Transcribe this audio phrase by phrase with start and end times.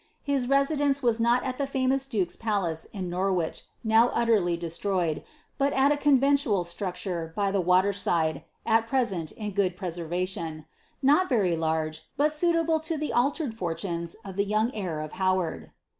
[0.23, 5.21] His residence was not at the famous duke's palace, in Norwich, now utterly destroyed,
[5.59, 10.65] but at a conventual structure by the water side, at present in good preservation;
[11.03, 15.69] not very large, but suitable to the altered fortunes of the young heir of Howard.